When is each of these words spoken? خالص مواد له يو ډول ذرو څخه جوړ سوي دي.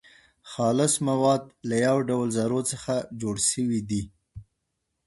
خالص 0.51 0.93
مواد 1.07 1.43
له 1.69 1.75
يو 1.87 1.97
ډول 2.09 2.27
ذرو 2.37 2.61
څخه 2.71 2.93
جوړ 3.21 3.35
سوي 3.51 3.79
دي. 3.89 4.03